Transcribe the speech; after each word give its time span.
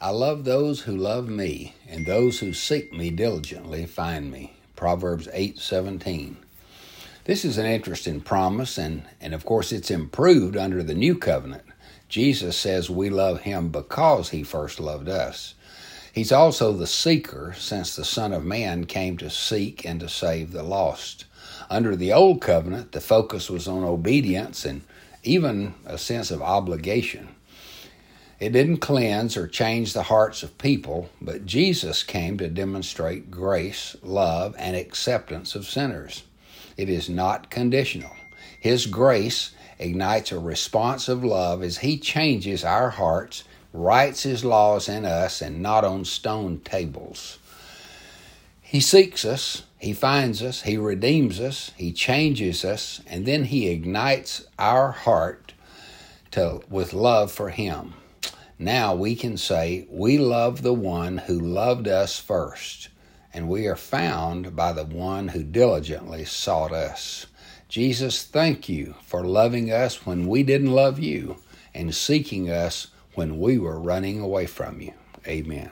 I 0.00 0.10
love 0.10 0.44
those 0.44 0.82
who 0.82 0.96
love 0.96 1.28
me, 1.28 1.74
and 1.88 2.06
those 2.06 2.38
who 2.38 2.52
seek 2.52 2.92
me 2.92 3.10
diligently 3.10 3.84
find 3.84 4.30
me. 4.30 4.52
Proverbs 4.76 5.26
8:17. 5.34 6.36
This 7.24 7.44
is 7.44 7.58
an 7.58 7.66
interesting 7.66 8.20
promise 8.20 8.78
and 8.78 9.02
and 9.20 9.34
of 9.34 9.44
course 9.44 9.72
it's 9.72 9.90
improved 9.90 10.56
under 10.56 10.84
the 10.84 10.94
new 10.94 11.16
covenant. 11.16 11.64
Jesus 12.08 12.56
says 12.56 12.88
we 12.88 13.10
love 13.10 13.40
him 13.40 13.70
because 13.70 14.28
he 14.28 14.44
first 14.44 14.78
loved 14.78 15.08
us. 15.08 15.54
He's 16.12 16.30
also 16.30 16.72
the 16.72 16.86
seeker 16.86 17.56
since 17.58 17.96
the 17.96 18.04
son 18.04 18.32
of 18.32 18.44
man 18.44 18.86
came 18.86 19.16
to 19.16 19.28
seek 19.28 19.84
and 19.84 19.98
to 19.98 20.08
save 20.08 20.52
the 20.52 20.62
lost. 20.62 21.24
Under 21.68 21.96
the 21.96 22.12
old 22.12 22.40
covenant, 22.40 22.92
the 22.92 23.00
focus 23.00 23.50
was 23.50 23.66
on 23.66 23.82
obedience 23.82 24.64
and 24.64 24.82
even 25.24 25.74
a 25.84 25.98
sense 25.98 26.30
of 26.30 26.40
obligation. 26.40 27.30
It 28.40 28.50
didn't 28.52 28.78
cleanse 28.78 29.36
or 29.36 29.48
change 29.48 29.92
the 29.92 30.04
hearts 30.04 30.44
of 30.44 30.58
people, 30.58 31.10
but 31.20 31.44
Jesus 31.44 32.04
came 32.04 32.38
to 32.38 32.48
demonstrate 32.48 33.32
grace, 33.32 33.96
love, 34.00 34.54
and 34.58 34.76
acceptance 34.76 35.56
of 35.56 35.66
sinners. 35.66 36.22
It 36.76 36.88
is 36.88 37.08
not 37.08 37.50
conditional. 37.50 38.12
His 38.60 38.86
grace 38.86 39.50
ignites 39.80 40.30
a 40.30 40.38
response 40.38 41.08
of 41.08 41.24
love 41.24 41.64
as 41.64 41.78
He 41.78 41.98
changes 41.98 42.64
our 42.64 42.90
hearts, 42.90 43.42
writes 43.72 44.22
His 44.22 44.44
laws 44.44 44.88
in 44.88 45.04
us, 45.04 45.42
and 45.42 45.60
not 45.60 45.84
on 45.84 46.04
stone 46.04 46.60
tables. 46.60 47.38
He 48.62 48.78
seeks 48.78 49.24
us, 49.24 49.64
He 49.80 49.92
finds 49.92 50.44
us, 50.44 50.62
He 50.62 50.76
redeems 50.76 51.40
us, 51.40 51.72
He 51.76 51.90
changes 51.90 52.64
us, 52.64 53.00
and 53.08 53.26
then 53.26 53.46
He 53.46 53.68
ignites 53.68 54.46
our 54.60 54.92
heart 54.92 55.54
to, 56.30 56.60
with 56.70 56.92
love 56.92 57.32
for 57.32 57.50
Him. 57.50 57.94
Now 58.58 58.94
we 58.94 59.14
can 59.14 59.36
say, 59.36 59.86
We 59.88 60.18
love 60.18 60.62
the 60.62 60.74
one 60.74 61.18
who 61.18 61.38
loved 61.38 61.86
us 61.86 62.18
first, 62.18 62.88
and 63.32 63.48
we 63.48 63.66
are 63.66 63.76
found 63.76 64.56
by 64.56 64.72
the 64.72 64.84
one 64.84 65.28
who 65.28 65.44
diligently 65.44 66.24
sought 66.24 66.72
us. 66.72 67.26
Jesus, 67.68 68.24
thank 68.24 68.68
you 68.68 68.96
for 69.04 69.24
loving 69.24 69.70
us 69.70 70.04
when 70.04 70.26
we 70.26 70.42
didn't 70.42 70.72
love 70.72 70.98
you 70.98 71.36
and 71.72 71.94
seeking 71.94 72.50
us 72.50 72.88
when 73.14 73.38
we 73.38 73.58
were 73.58 73.78
running 73.78 74.20
away 74.20 74.46
from 74.46 74.80
you. 74.80 74.94
Amen. 75.26 75.70